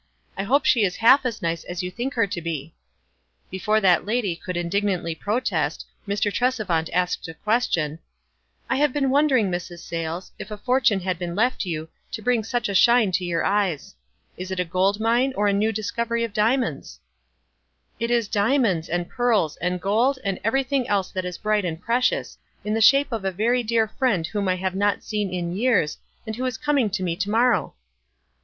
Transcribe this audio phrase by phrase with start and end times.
[0.35, 2.73] "I hope she is half as nice as you think her to be."
[3.51, 6.33] Before that lady could indignantly protest, Mr.
[6.33, 7.99] Tresevant asked a question,—
[8.67, 9.81] "I have been wondering, Mrs.
[9.81, 13.43] Sayles, if a fortune had been left you, to bring such a shine to your
[13.45, 13.93] eyes.
[14.37, 16.99] Is it a gold mine, or a new dis covery of diamonds?"
[17.99, 22.39] "It is diamonds, and pearls, and gold, and everything else that is bright and precious,
[22.65, 25.99] in the shape of a very dear friend whom I have not seen in years,
[26.25, 27.75] and who is coming to me to morrow."